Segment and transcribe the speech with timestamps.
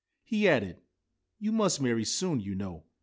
[0.23, 0.81] He added:
[1.11, 2.85] * You must marry soon, you know.